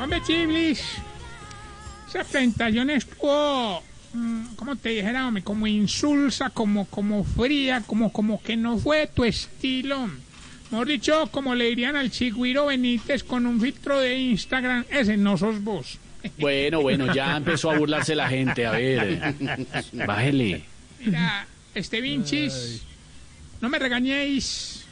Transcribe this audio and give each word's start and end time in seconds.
Hombre, 0.00 0.22
Chiblis. 0.22 0.80
Esa 2.08 2.24
presentación 2.24 2.88
estuvo, 2.90 3.82
mm, 4.14 4.54
¿cómo 4.54 4.76
te 4.76 4.90
dijera, 4.90 5.26
hombre? 5.26 5.42
Como 5.42 5.66
insulsa, 5.66 6.50
como, 6.50 6.86
como 6.86 7.24
fría, 7.24 7.82
como, 7.86 8.12
como 8.12 8.40
que 8.40 8.56
no 8.56 8.78
fue 8.78 9.08
tu 9.08 9.24
estilo. 9.24 10.08
Mejor 10.70 10.86
dicho, 10.86 11.28
como 11.32 11.54
le 11.54 11.64
dirían 11.66 11.96
al 11.96 12.10
Chigüiro 12.10 12.66
Benítez 12.66 13.24
con 13.24 13.46
un 13.46 13.60
filtro 13.60 13.98
de 13.98 14.18
Instagram, 14.18 14.84
ese 14.90 15.16
no 15.16 15.36
sos 15.36 15.62
vos. 15.62 15.98
Bueno, 16.38 16.82
bueno, 16.82 17.14
ya 17.14 17.36
empezó 17.36 17.70
a 17.70 17.78
burlarse 17.78 18.14
la 18.14 18.28
gente. 18.28 18.66
A 18.66 18.72
ver, 18.72 19.34
bájele. 20.04 20.64
Mira, 20.98 21.46
este 21.74 22.00
Vinchis, 22.00 22.82
no 23.60 23.68
me 23.68 23.78
regañéis, 23.78 24.84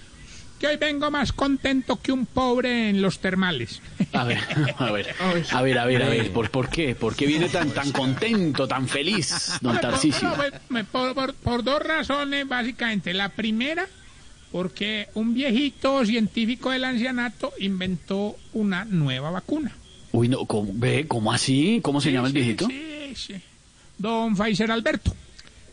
que 0.59 0.67
hoy 0.67 0.77
vengo 0.77 1.11
más 1.11 1.33
contento 1.33 2.01
que 2.01 2.13
un 2.13 2.25
pobre 2.27 2.89
en 2.89 3.03
los 3.03 3.19
termales. 3.19 3.83
A 4.13 4.25
ver, 4.25 4.39
a 4.79 4.91
ver, 4.91 5.15
a 5.21 5.33
ver, 5.33 5.47
a 5.79 5.85
ver, 5.85 6.03
a 6.03 6.09
ver, 6.09 6.33
¿por, 6.33 6.51
por 6.51 6.69
qué? 6.71 6.95
¿Por 6.95 7.15
qué 7.15 7.27
viene 7.27 7.49
tan, 7.49 7.71
tan 7.71 7.93
contento, 7.93 8.67
tan 8.67 8.89
feliz, 8.89 9.53
don 9.61 9.79
Tarcisio? 9.81 10.33
Por, 10.91 11.15
por- 11.15 11.35
por 11.35 11.63
dos 11.63 11.83
razones, 11.83 12.49
básicamente. 12.49 13.13
La 13.13 13.29
primera, 13.29 13.87
porque 14.53 15.09
un 15.15 15.35
viejito 15.35 16.05
científico 16.07 16.71
del 16.71 16.85
ancianato 16.85 17.53
inventó 17.59 18.37
una 18.55 18.85
nueva 18.87 19.31
vacuna. 19.31 19.73
Uy, 20.13 20.29
no, 20.29 20.47
¿cómo, 20.47 20.71
ve, 20.73 21.05
¿cómo 21.07 21.33
así? 21.33 21.81
¿Cómo 21.83 22.01
se 22.01 22.11
llama 22.13 22.29
el 22.29 22.33
Sí, 22.33 22.39
viejito? 22.41 22.67
Sí, 22.69 23.13
sí. 23.15 23.35
Don 23.99 24.35
Pfizer 24.35 24.71
Alberto. 24.71 25.15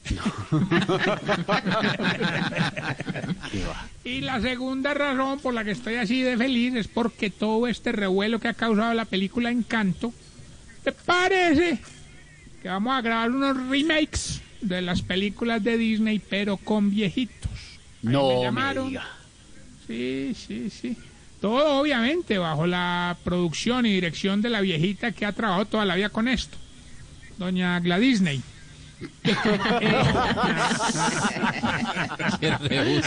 Y 4.03 4.21
la 4.21 4.41
segunda 4.41 4.93
razón 4.93 5.39
por 5.39 5.53
la 5.53 5.63
que 5.63 5.71
estoy 5.71 5.95
así 5.95 6.21
de 6.21 6.37
feliz 6.37 6.75
es 6.75 6.87
porque 6.87 7.29
todo 7.29 7.67
este 7.67 7.91
revuelo 7.91 8.39
que 8.39 8.49
ha 8.49 8.53
causado 8.53 8.93
la 8.93 9.05
película 9.05 9.49
Encanto, 9.49 10.13
¿te 10.83 10.91
parece 10.91 11.79
que 12.61 12.67
vamos 12.67 12.93
a 12.93 13.01
grabar 13.01 13.31
unos 13.31 13.69
remakes 13.69 14.41
de 14.61 14.81
las 14.81 15.01
películas 15.01 15.63
de 15.63 15.77
Disney, 15.77 16.19
pero 16.19 16.57
con 16.57 16.89
viejitos? 16.91 17.51
Ahí 18.05 18.11
No 18.11 18.27
me 18.29 18.35
me 18.35 18.41
llamaron. 18.41 18.89
diga. 18.89 19.07
Sí, 19.87 20.33
sí, 20.35 20.69
sí. 20.69 20.97
Todo 21.39 21.79
obviamente 21.81 22.37
bajo 22.37 22.67
la 22.67 23.17
producción 23.23 23.85
y 23.85 23.93
dirección 23.93 24.41
de 24.41 24.49
la 24.49 24.61
viejita 24.61 25.11
que 25.11 25.25
ha 25.25 25.33
trabajado 25.33 25.65
toda 25.65 25.85
la 25.85 25.95
vida 25.95 26.09
con 26.09 26.27
esto, 26.27 26.57
doña 27.37 27.79
Gladisney. 27.79 28.41
El 32.41 32.57
primer, 32.57 33.01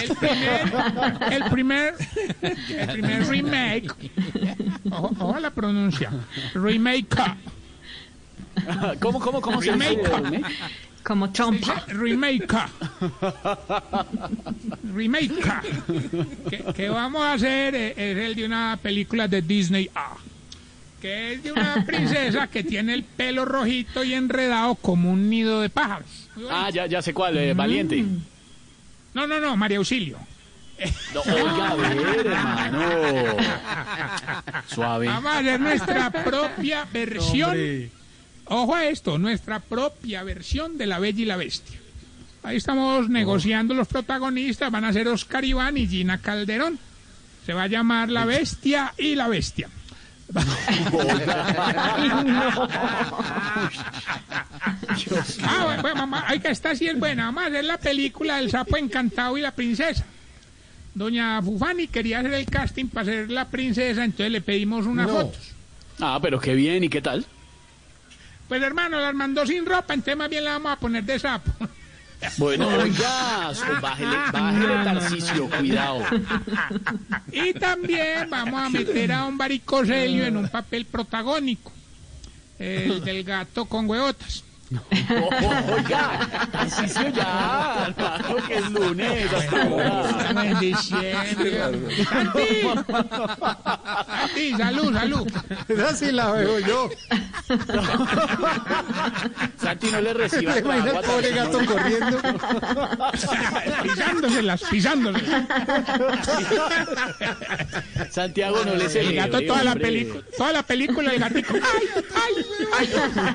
el 1.30 1.44
primer, 1.50 1.94
el 2.70 2.92
primer 2.92 3.28
remake, 3.28 4.10
ojo, 4.90 5.10
ojo 5.18 5.34
a 5.34 5.40
la 5.40 5.50
pronuncia, 5.50 6.10
remake, 6.54 7.16
¿Cómo, 9.00 9.20
cómo, 9.20 9.40
cómo 9.40 9.60
se 9.60 9.72
dice? 9.72 9.86
Remake. 9.94 10.44
Como 11.02 11.30
Trump. 11.30 11.62
remake, 11.86 12.48
remake, 14.92 15.30
que, 16.50 16.64
que 16.74 16.88
vamos 16.88 17.22
a 17.22 17.34
hacer 17.34 17.74
es 17.76 17.96
el 17.96 18.34
de 18.34 18.44
una 18.44 18.76
película 18.82 19.28
de 19.28 19.40
Disney, 19.40 19.88
ah, 19.94 20.16
que 21.00 21.34
es 21.34 21.42
de 21.42 21.52
una 21.52 21.84
princesa 21.86 22.46
que 22.48 22.64
tiene 22.64 22.94
el 22.94 23.04
pelo 23.04 23.44
rojito 23.44 24.04
y 24.04 24.14
enredado 24.14 24.74
como 24.76 25.10
un 25.10 25.28
nido 25.28 25.60
de 25.60 25.70
pájaros. 25.70 26.28
Ah, 26.50 26.70
ya, 26.72 26.86
ya 26.86 27.02
sé 27.02 27.12
cuál, 27.14 27.36
eh, 27.38 27.54
valiente. 27.54 28.04
No, 29.14 29.26
no, 29.26 29.40
no, 29.40 29.56
María 29.56 29.78
Auxilio. 29.78 30.18
No, 31.14 31.22
oiga, 31.22 31.68
a 31.70 31.74
ver, 31.74 32.26
hermano. 32.26 32.80
Suave. 34.66 35.06
Vamos 35.06 35.32
a 35.32 35.38
hacer 35.38 35.60
nuestra 35.60 36.10
propia 36.10 36.86
versión. 36.92 37.90
Ojo 38.44 38.74
a 38.74 38.84
esto, 38.86 39.18
nuestra 39.18 39.60
propia 39.60 40.22
versión 40.22 40.76
de 40.78 40.86
La 40.86 40.98
Bella 40.98 41.22
y 41.22 41.24
la 41.24 41.36
Bestia. 41.36 41.80
Ahí 42.42 42.58
estamos 42.58 43.08
negociando 43.08 43.74
los 43.74 43.88
protagonistas, 43.88 44.70
van 44.70 44.84
a 44.84 44.92
ser 44.92 45.08
Oscar 45.08 45.44
Iván 45.44 45.76
y 45.76 45.88
Gina 45.88 46.18
Calderón. 46.18 46.78
Se 47.44 47.54
va 47.54 47.64
a 47.64 47.66
llamar 47.66 48.08
La 48.08 48.24
Bestia 48.24 48.94
y 48.98 49.14
la 49.16 49.26
Bestia. 49.28 49.68
Ah, 55.42 55.64
bueno, 55.64 55.82
bueno, 55.82 55.96
mamá, 55.96 56.24
ay, 56.26 56.40
que 56.40 56.48
esta 56.48 56.74
sí 56.74 56.86
es 56.88 56.98
buena. 56.98 57.26
Vamos 57.26 57.44
a 57.44 57.46
hacer 57.46 57.64
la 57.64 57.78
película 57.78 58.36
del 58.36 58.50
sapo 58.50 58.76
encantado 58.76 59.36
y 59.36 59.40
la 59.40 59.52
princesa. 59.52 60.04
Doña 60.94 61.42
Fufani 61.42 61.88
quería 61.88 62.20
hacer 62.20 62.34
el 62.34 62.46
casting 62.46 62.86
para 62.86 63.04
ser 63.04 63.30
la 63.30 63.48
princesa, 63.48 64.04
entonces 64.04 64.32
le 64.32 64.40
pedimos 64.40 64.86
unas 64.86 65.10
fotos. 65.10 65.52
Ah, 66.00 66.18
pero 66.22 66.40
qué 66.40 66.54
bien, 66.54 66.84
¿y 66.84 66.88
qué 66.88 67.02
tal? 67.02 67.26
Pues 68.48 68.62
hermano, 68.62 68.98
las 69.00 69.14
mandó 69.14 69.46
sin 69.46 69.66
ropa, 69.66 69.94
entonces 69.94 70.16
más 70.16 70.30
bien 70.30 70.44
la 70.44 70.52
vamos 70.52 70.72
a 70.72 70.76
poner 70.76 71.04
de 71.04 71.18
sapo. 71.18 71.52
Bueno, 72.38 72.68
oiga, 72.68 73.52
bájele, 73.80 74.16
bájele, 74.32 74.84
Tarcisio, 74.84 75.48
cuidado. 75.50 76.00
Y 77.32 77.52
también 77.54 78.28
vamos 78.30 78.60
a 78.62 78.68
meter 78.68 79.12
a 79.12 79.24
un 79.26 79.38
varicoselio 79.38 80.24
en 80.24 80.36
un 80.36 80.48
papel 80.48 80.84
protagónico. 80.86 81.72
El 82.58 83.04
del 83.04 83.24
gato 83.24 83.64
con 83.66 83.88
huevotas. 83.88 84.42
O- 84.68 84.74
o- 84.74 85.74
oiga, 85.76 86.48
Tarcisio 86.50 87.08
ya, 87.10 87.86
hermano, 87.96 88.36
que 88.48 88.56
es 88.56 88.70
lunes. 88.72 89.32
Estamos 89.32 90.44
en 90.44 90.58
diciembre. 90.58 92.04
Santi, 92.04 92.62
Santi, 94.06 94.50
salud, 94.56 94.92
salud. 94.92 95.32
Esa 95.68 95.94
sí 95.94 96.10
la 96.10 96.32
veo 96.32 96.58
yo. 96.58 96.90
Santi, 99.60 99.90
no 99.92 100.00
le 100.00 100.14
reciba 100.14 100.54
¿Te 100.54 100.60
imaginas 100.60 100.94
el 100.94 101.00
pobre 101.02 101.30
gato 101.32 101.58
corriendo? 101.66 102.18
Pisándoselas, 103.82 104.62
pisándoselas. 104.64 105.48
Santiago, 108.10 108.64
no 108.64 108.74
le 108.74 108.84
El 108.84 108.90
celebre, 108.90 109.16
gato 109.16 109.40
toda 109.46 109.64
la 109.64 109.72
hombre. 109.72 109.86
película, 109.86 110.22
toda 110.36 110.52
la 110.52 110.62
película 110.62 111.12
el 111.12 111.18
gatico. 111.20 111.54
Ay, 111.54 111.88
ay, 112.78 112.88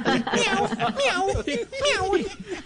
ay. 0.06 0.24
Miau, 0.34 0.70
miau, 0.96 1.28
miau. 1.46 2.16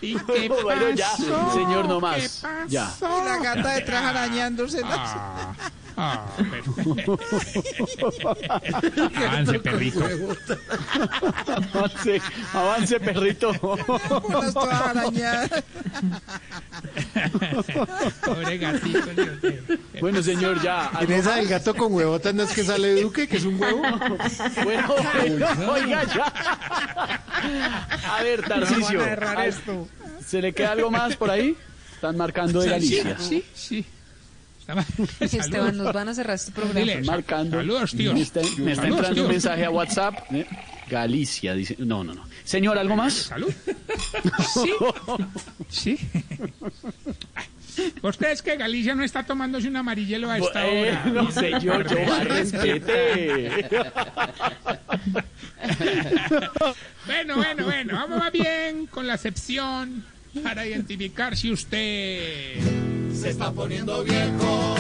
¿Y 0.01 0.15
qué 0.15 0.49
Bueno, 0.49 0.89
ya, 0.95 1.09
pasó? 1.11 1.53
señor, 1.53 1.87
no 1.87 1.95
¿Qué 1.99 2.01
más. 2.01 2.39
pasó? 2.41 2.65
Ya. 2.67 2.91
La 3.25 3.37
gata 3.37 3.69
detrás 3.73 4.03
arañándose. 4.03 4.81
Ah, 4.83 5.53
ah, 5.97 6.25
perfecto. 6.37 7.17
Avance, 9.27 9.59
perrito. 9.59 10.03
Avance, 11.73 12.21
avance, 12.53 12.99
perrito. 12.99 13.53
Pobre 18.25 18.57
gatito. 18.57 18.99
Dios 19.13 19.43
mío. 19.43 19.77
Bueno, 20.01 20.21
señor, 20.23 20.61
ya. 20.61 20.91
En 20.99 21.11
esa 21.11 21.35
del 21.35 21.47
gato 21.47 21.73
con 21.75 21.93
huevotas 21.93 22.33
no 22.33 22.43
es 22.43 22.51
que 22.51 22.63
sale 22.63 23.01
Duque, 23.01 23.27
que 23.27 23.37
es 23.37 23.45
un 23.45 23.61
huevo. 23.61 23.81
Bueno, 24.63 24.95
bueno, 25.29 25.71
oiga, 25.71 26.03
ya. 26.03 27.21
A 28.17 28.23
ver, 28.23 28.41
Tarcisio. 28.47 28.99
Van 28.99 29.09
a 29.09 29.11
errar 29.11 29.37
¿al- 29.37 29.49
esto. 29.49 29.87
¿Se 30.25 30.41
le 30.41 30.53
queda 30.53 30.71
algo 30.71 30.89
más 30.91 31.15
por 31.15 31.29
ahí? 31.29 31.55
Están 31.93 32.17
marcando 32.17 32.59
de 32.61 32.69
Galicia. 32.69 33.17
Sí, 33.19 33.43
sí. 33.53 33.85
Esteban, 35.19 35.77
nos 35.77 35.93
van 35.93 36.09
a 36.09 36.13
cerrar 36.13 36.35
este 36.35 36.51
programa. 36.51 36.79
Dile, 36.79 36.93
Están 36.93 37.05
marcando. 37.15 37.57
Saludos, 37.57 37.91
tíos. 37.91 38.13
Me 38.13 38.21
está, 38.21 38.41
me 38.41 38.71
está 38.71 38.83
Saludos, 38.83 38.99
entrando 38.99 39.21
un 39.23 39.27
mensaje 39.27 39.65
a 39.65 39.69
WhatsApp. 39.69 40.15
¿eh? 40.31 40.47
Galicia, 40.89 41.53
dice. 41.53 41.75
No, 41.79 42.03
no, 42.03 42.13
no. 42.13 42.27
Señor, 42.43 42.77
¿algo 42.77 42.95
más? 42.95 43.13
Salud. 43.13 43.53
Sí. 44.53 44.71
Sí. 45.69 45.99
¿Usted 48.01 48.31
es 48.31 48.41
que 48.41 48.55
Galicia 48.55 48.95
no 48.95 49.03
está 49.03 49.23
tomándose 49.23 49.67
un 49.67 49.75
amarillelo 49.75 50.29
a 50.29 50.37
esta 50.37 50.65
hora? 50.65 51.01
Bueno, 51.03 51.31
señor, 51.31 51.87
yo 51.89 52.19
respete. 52.23 53.67
Bueno, 57.05 57.35
bueno, 57.35 57.65
bueno. 57.65 57.93
Vamos 57.93 58.19
más 58.19 58.31
bien 58.31 58.87
con 58.87 59.05
la 59.07 59.15
excepción 59.15 60.05
para 60.43 60.65
identificar 60.65 61.35
si 61.35 61.51
usted... 61.51 62.94
Se 63.15 63.29
está 63.29 63.51
poniendo 63.51 64.03
viejo, 64.03 64.75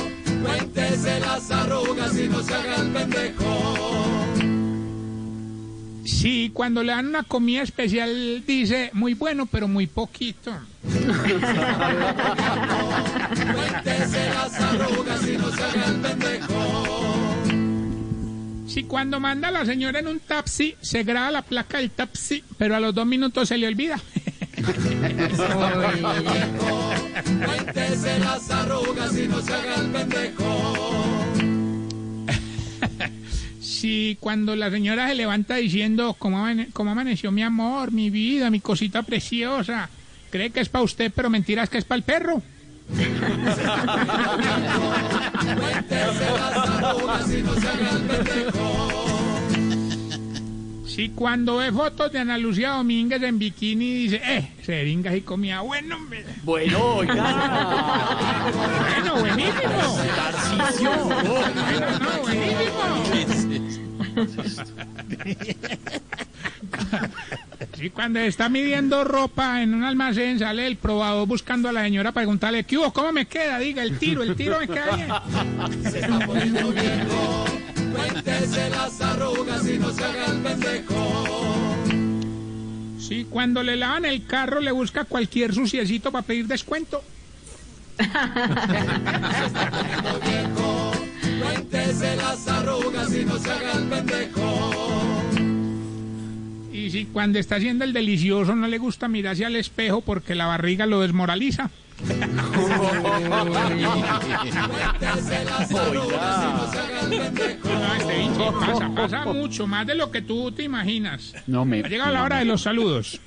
Sí, 6.03 6.51
cuando 6.53 6.83
le 6.83 6.91
dan 6.91 7.07
una 7.07 7.23
comida 7.23 7.61
especial 7.61 8.43
dice 8.45 8.89
muy 8.93 9.13
bueno, 9.13 9.45
pero 9.47 9.67
muy 9.67 9.87
poquito. 9.87 10.51
Si 18.67 18.83
cuando 18.83 19.19
manda 19.19 19.47
a 19.47 19.51
la 19.51 19.65
señora 19.65 19.99
en 19.99 20.07
un 20.07 20.19
taxi, 20.19 20.75
se 20.81 21.03
graba 21.03 21.31
la 21.31 21.41
placa 21.41 21.77
del 21.77 21.91
taxi, 21.91 22.43
pero 22.57 22.75
a 22.75 22.79
los 22.79 22.93
dos 22.93 23.05
minutos 23.05 23.47
se 23.47 23.57
le 23.57 23.67
olvida. 23.67 23.99
Si 33.61 34.17
cuando 34.19 34.55
la 34.55 34.69
señora 34.71 35.07
se 35.07 35.15
levanta 35.15 35.55
diciendo, 35.55 36.15
¿cómo, 36.17 36.37
amane- 36.39 36.69
cómo 36.73 36.91
amaneció 36.91 37.31
mi 37.31 37.43
amor, 37.43 37.91
mi 37.91 38.09
vida, 38.09 38.49
mi 38.49 38.59
cosita 38.59 39.03
preciosa? 39.03 39.89
Cree 40.31 40.49
que 40.49 40.59
es 40.59 40.69
para 40.69 40.83
usted, 40.83 41.11
pero 41.15 41.29
mentiras 41.29 41.69
que 41.69 41.77
es 41.77 41.85
para 41.85 41.97
el 41.97 42.03
perro. 42.03 42.41
Si 50.95 51.09
cuando 51.09 51.57
ve 51.57 51.73
fotos 51.73 52.09
de 52.13 52.19
Ana 52.19 52.37
Lucía 52.37 52.69
Domínguez 52.69 53.21
en 53.21 53.37
bikini 53.37 53.93
dice, 53.95 54.21
eh, 54.23 54.53
seringas 54.63 55.13
y 55.13 55.21
comía 55.21 55.59
bueno, 55.59 55.97
hombre. 55.97 56.23
Bueno, 56.43 56.95
oiga. 56.95 58.07
Bueno, 58.95 59.15
buenísimo. 59.19 59.97
Tarcisio. 60.15 60.91
Bueno, 61.03 61.99
no, 61.99 62.21
buenísimo. 62.21 63.85
Sí, 67.77 67.89
cuando 67.89 68.19
está 68.19 68.47
midiendo 68.47 69.03
ropa 69.03 69.61
en 69.61 69.73
un 69.73 69.83
almacén, 69.83 70.39
sale 70.39 70.65
el 70.65 70.77
probador 70.77 71.27
buscando 71.27 71.67
a 71.67 71.73
la 71.73 71.83
señora 71.83 72.13
para 72.13 72.23
preguntarle, 72.23 72.63
¿qué 72.63 72.77
hubo? 72.77 72.93
¿Cómo 72.93 73.11
me 73.11 73.25
queda? 73.25 73.59
Diga, 73.59 73.83
el 73.83 73.99
tiro, 73.99 74.23
el 74.23 74.33
tiro 74.37 74.57
me 74.61 74.67
queda 74.69 74.95
bien. 74.95 75.09
Sí, 75.91 75.99
cuando 83.35 83.63
le 83.63 83.75
lavan 83.75 84.05
el 84.05 84.25
carro 84.25 84.61
le 84.61 84.71
busca 84.71 85.03
cualquier 85.03 85.53
suciecito 85.53 86.09
para 86.09 86.25
pedir 86.25 86.47
descuento. 86.47 87.03
Y 96.71 96.89
si 96.91 97.05
cuando 97.11 97.37
está 97.37 97.57
haciendo 97.57 97.83
el 97.83 97.91
delicioso 97.91 98.55
no 98.55 98.69
le 98.69 98.77
gusta 98.77 99.09
mirarse 99.09 99.43
al 99.43 99.57
espejo 99.57 99.99
porque 99.99 100.33
la 100.33 100.45
barriga 100.45 100.85
lo 100.85 101.01
desmoraliza. 101.01 101.71
No, 102.03 102.13
este 107.95 108.19
bicho 108.19 108.59
pasa, 108.59 108.91
pasa 108.95 109.25
mucho, 109.25 109.67
más 109.67 109.87
de 109.87 109.95
lo 109.95 110.11
que 110.11 110.21
tú 110.21 110.51
te 110.51 110.63
imaginas. 110.63 111.33
No 111.47 111.65
me. 111.65 111.79
Ha 111.79 111.87
llegado 111.87 112.11
la 112.11 112.23
hora 112.23 112.39
de 112.39 112.45
los 112.45 112.61
saludos. 112.61 113.19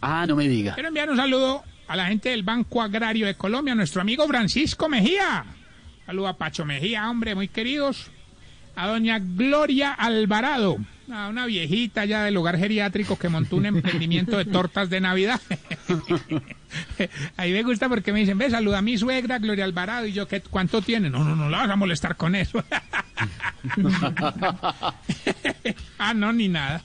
Ah, 0.00 0.26
no 0.26 0.36
me 0.36 0.48
diga. 0.48 0.74
Quiero 0.74 0.88
enviar 0.88 1.10
un 1.10 1.16
saludo 1.16 1.62
a 1.88 1.96
la 1.96 2.06
gente 2.06 2.30
del 2.30 2.42
Banco 2.42 2.82
Agrario 2.82 3.26
de 3.26 3.34
Colombia, 3.34 3.74
nuestro 3.74 4.00
amigo 4.00 4.26
Francisco 4.26 4.88
Mejía. 4.88 5.44
Saludo 6.06 6.28
a 6.28 6.36
Pacho 6.36 6.64
Mejía, 6.64 7.08
hombre, 7.08 7.34
muy 7.34 7.48
queridos. 7.48 8.10
A 8.74 8.88
doña 8.88 9.18
Gloria 9.20 9.92
Alvarado, 9.92 10.78
a 11.12 11.28
una 11.28 11.46
viejita 11.46 12.04
ya 12.06 12.24
del 12.24 12.36
hogar 12.38 12.58
geriátrico 12.58 13.18
que 13.18 13.28
montó 13.28 13.56
un 13.56 13.66
emprendimiento 13.74 14.38
de 14.38 14.46
tortas 14.46 14.90
de 14.90 15.00
Navidad. 15.00 15.40
Ahí 17.36 17.52
me 17.52 17.62
gusta 17.62 17.88
porque 17.88 18.12
me 18.12 18.20
dicen, 18.20 18.38
ve, 18.38 18.50
saluda 18.50 18.78
a 18.78 18.82
mi 18.82 18.98
suegra, 18.98 19.38
Gloria 19.38 19.64
Alvarado. 19.64 20.06
Y 20.06 20.12
yo, 20.12 20.26
¿qué, 20.28 20.40
¿cuánto 20.40 20.82
tiene? 20.82 21.10
No, 21.10 21.24
no, 21.24 21.36
no 21.36 21.48
la 21.48 21.58
vas 21.58 21.70
a 21.70 21.76
molestar 21.76 22.16
con 22.16 22.34
eso. 22.34 22.64
ah, 25.98 26.14
no, 26.14 26.32
ni 26.32 26.48
nada. 26.48 26.82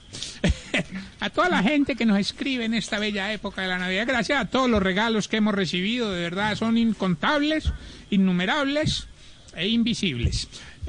a 1.20 1.30
toda 1.30 1.48
la 1.48 1.62
gente 1.62 1.96
que 1.96 2.06
nos 2.06 2.18
escribe 2.18 2.64
en 2.64 2.74
esta 2.74 2.98
bella 2.98 3.32
época 3.32 3.62
de 3.62 3.68
la 3.68 3.78
Navidad, 3.78 4.06
gracias 4.06 4.40
a 4.40 4.44
todos 4.46 4.68
los 4.70 4.82
regalos 4.82 5.28
que 5.28 5.38
hemos 5.38 5.54
recibido, 5.54 6.12
de 6.12 6.22
verdad 6.22 6.56
son 6.56 6.78
incontables, 6.78 7.72
innumerables 8.10 9.08
e 9.56 9.68
invisibles. 9.68 10.48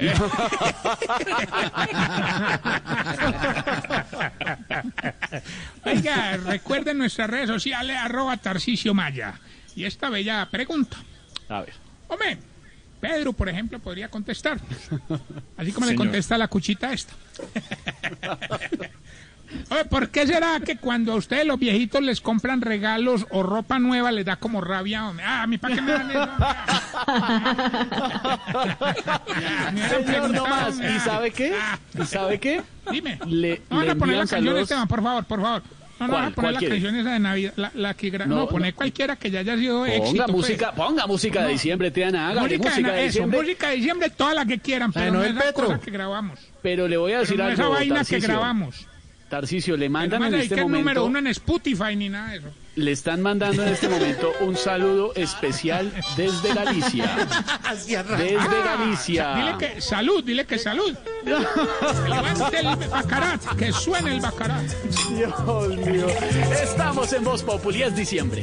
Oiga, 5.84 6.36
recuerden 6.38 6.98
nuestras 6.98 7.28
redes 7.28 7.48
sociales, 7.48 7.96
arroba 7.98 8.36
Tarcisio 8.38 8.94
Maya. 8.94 9.38
Y 9.76 9.84
esta 9.84 10.08
bella 10.08 10.48
pregunta. 10.50 10.96
A 11.48 11.60
ver. 11.60 11.74
Hombre, 12.08 12.38
Pedro, 13.00 13.32
por 13.32 13.48
ejemplo, 13.48 13.78
podría 13.78 14.08
contestar. 14.08 14.60
Así 15.56 15.72
como 15.72 15.86
le 15.86 15.94
contesta 15.94 16.36
la 16.36 16.48
cuchita 16.48 16.92
esta. 16.92 17.14
Oye, 19.70 19.84
¿por 19.86 20.08
qué 20.10 20.26
será 20.26 20.60
que 20.60 20.76
cuando 20.76 21.12
a 21.12 21.16
ustedes 21.16 21.46
los 21.46 21.58
viejitos 21.58 22.02
les 22.02 22.20
compran 22.20 22.60
regalos 22.60 23.26
o 23.30 23.42
ropa 23.42 23.78
nueva 23.78 24.10
les 24.12 24.24
da 24.24 24.36
como 24.36 24.60
rabia? 24.60 25.08
hombre? 25.08 25.24
Ah, 25.26 25.42
a 25.42 25.46
mí 25.46 25.58
para 25.58 25.74
qué 25.74 25.82
me 25.82 25.92
dan 25.92 26.10
eso. 26.10 26.28
Ah, 26.38 27.60
Señor, 30.06 30.30
no 30.30 30.46
más. 30.46 30.78
¿Y 30.80 30.98
sabe 31.00 31.30
qué? 31.30 31.52
Ah, 31.60 31.78
¿Y 32.00 32.04
sabe 32.06 32.38
qué? 32.38 32.62
Dime. 32.90 33.18
Le- 33.26 33.62
no, 33.70 33.82
le 33.82 33.88
no, 33.94 33.98
poner 33.98 34.16
la 34.16 34.20
canción 34.22 34.44
saludos. 34.44 34.62
Esteban, 34.62 34.88
por 34.88 35.02
favor, 35.02 35.24
por 35.24 35.40
favor. 35.42 35.62
No, 35.98 36.08
no, 36.08 36.16
a 36.16 36.20
poner 36.20 36.34
¿Cuál 36.34 36.52
la 36.54 36.58
quiere? 36.60 36.74
canción 36.76 36.96
esa 36.96 37.10
de 37.12 37.18
Navidad, 37.18 37.52
la, 37.56 37.70
la 37.74 37.92
que 37.94 38.10
gra- 38.10 38.24
no, 38.26 38.36
No, 38.36 38.48
poner 38.48 38.72
no. 38.72 38.76
cualquiera 38.76 39.16
que 39.16 39.30
ya 39.30 39.40
haya 39.40 39.54
sido 39.56 39.84
éxito. 39.84 40.06
Ponga 40.06 40.24
pues. 40.26 40.36
música, 40.36 40.72
ponga 40.72 41.06
música 41.06 41.42
de 41.42 41.52
diciembre, 41.52 41.90
Triana, 41.90 42.28
hágale 42.30 42.56
Música, 42.56 42.70
música 42.70 42.88
de, 42.88 42.94
de 42.94 43.00
eso, 43.00 43.06
diciembre. 43.12 43.40
música 43.40 43.68
de 43.68 43.76
diciembre, 43.76 44.10
toda 44.10 44.32
la 44.34 44.46
que 44.46 44.58
quieran, 44.58 44.92
pero 44.94 45.12
no 45.12 45.22
esa 45.22 45.38
Petro. 45.40 45.66
cosa 45.66 45.78
que 45.78 45.90
grabamos. 45.90 46.40
Pero 46.62 46.88
le 46.88 46.96
voy 46.96 47.12
a 47.12 47.16
Pero 47.16 47.20
decir 47.20 47.38
no 47.38 47.48
esa 47.50 47.62
algo, 47.64 47.74
vaina 47.74 48.04
que 48.04 48.18
grabamos. 48.18 48.86
Tarcisio, 49.30 49.76
le 49.76 49.88
mandan 49.88 50.20
no 50.20 50.26
en 50.26 50.34
este 50.34 50.54
el 50.56 50.60
número 50.62 50.80
momento, 50.82 51.04
uno 51.06 51.18
en 51.20 51.26
Spotify 51.28 51.96
ni 51.96 52.08
nada 52.10 52.32
de 52.32 52.38
eso. 52.38 52.48
le 52.74 52.92
están 52.92 53.22
mandando 53.22 53.62
en 53.62 53.68
este 53.70 53.88
momento 53.88 54.32
un 54.40 54.56
saludo 54.56 55.14
especial 55.14 55.90
desde 56.16 56.52
Galicia. 56.52 57.28
Desde 57.86 58.36
Ah, 58.36 58.76
Galicia. 58.76 59.34
Dile 59.36 59.54
que 59.58 59.80
salud, 59.80 60.24
dile 60.24 60.44
que 60.44 60.58
salud. 60.58 60.94
Levante 61.24 62.58
el 62.58 62.88
bacarat, 62.88 63.40
que 63.56 63.72
suene 63.72 64.14
el 64.16 64.20
bacarat. 64.20 64.64
Dios 65.14 65.76
mío. 65.78 66.06
Estamos 66.62 67.12
en 67.12 67.24
Voz 67.24 67.42
Populi, 67.42 67.82
es 67.82 67.94
diciembre. 67.94 68.42